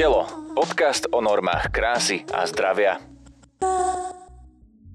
[0.00, 0.24] Telo.
[0.56, 3.04] Podcast o normách krásy a zdravia.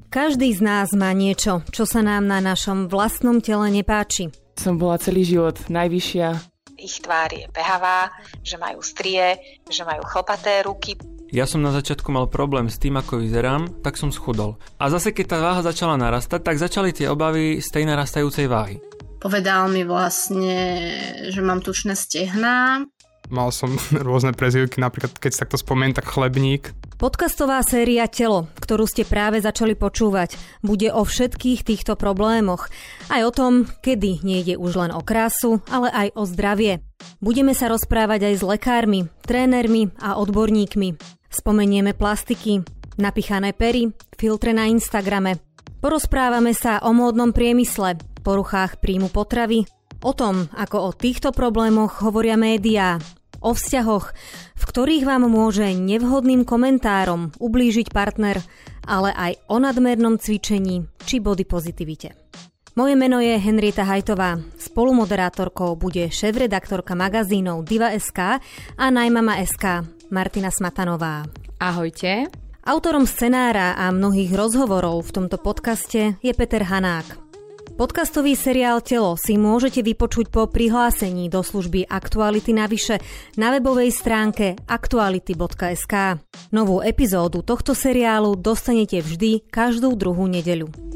[0.10, 4.34] Každý z nás má niečo, čo sa nám na našom vlastnom tele nepáči.
[4.58, 6.42] Som bola celý život najvyššia.
[6.82, 8.10] Ich tvár je behavá,
[8.42, 9.38] že majú strie,
[9.70, 10.98] že majú chlpaté ruky.
[11.30, 14.58] Ja som na začiatku mal problém s tým, ako vyzerám, tak som schudol.
[14.82, 18.82] A zase keď tá váha začala narastať, tak začali tie obavy z tej narastajúcej váhy.
[19.22, 20.58] Povedal mi vlastne,
[21.30, 22.82] že mám tučné stehná.
[23.30, 23.74] Mal som
[24.08, 26.74] rôzne prezivky, napríklad keď sa takto spomeniem, tak chlebník.
[26.96, 32.72] Podcastová séria Telo, ktorú ste práve začali počúvať, bude o všetkých týchto problémoch.
[33.12, 36.80] Aj o tom, kedy nejde už len o krásu, ale aj o zdravie.
[37.20, 40.96] Budeme sa rozprávať aj s lekármi, trénermi a odborníkmi.
[41.28, 42.64] Spomenieme plastiky,
[42.96, 45.44] napichané pery, filtre na Instagrame.
[45.84, 49.68] Porozprávame sa o módnom priemysle, poruchách príjmu potravy,
[50.06, 53.02] o tom, ako o týchto problémoch hovoria médiá,
[53.42, 54.14] o vzťahoch,
[54.54, 58.38] v ktorých vám môže nevhodným komentárom ublížiť partner,
[58.86, 62.14] ale aj o nadmernom cvičení či body pozitivite.
[62.76, 64.36] Moje meno je Henrieta Hajtová.
[64.60, 68.44] Spolumoderátorkou bude šéf-redaktorka magazínov Diva.sk
[68.76, 71.24] a Najmama.sk Martina Smatanová.
[71.56, 72.28] Ahojte.
[72.68, 77.25] Autorom scenára a mnohých rozhovorov v tomto podcaste je Peter Hanák.
[77.76, 83.04] Podcastový seriál Telo si môžete vypočuť po prihlásení do služby Aktuality navyše
[83.36, 86.24] na webovej stránke aktuality.sk.
[86.56, 90.95] Novú epizódu tohto seriálu dostanete vždy každú druhú nedeľu.